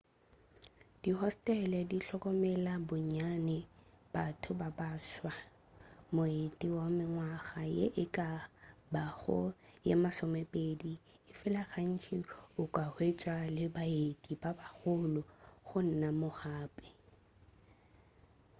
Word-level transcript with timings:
dihostele 1.01 1.79
di 1.91 1.97
hlokomela 2.05 2.73
bonnyane 2.87 3.59
batho 4.13 4.51
ba 4.59 4.69
baswa 4.79 5.33
moeti 6.15 6.67
wa 6.77 6.87
mengwaga 6.97 7.61
ye 7.77 7.85
e 8.03 8.05
ka 8.15 8.29
bago 8.93 9.39
ye 9.87 9.95
masomepedi 10.03 10.93
efela 11.31 11.61
gantši 11.71 12.15
o 12.61 12.63
ka 12.75 12.83
hwetša 12.93 13.35
le 13.55 13.65
baeti 13.75 14.31
ba 14.41 14.49
bagolo 14.59 15.21
gona 15.67 16.09
moo 16.19 16.35
gape 16.39 16.87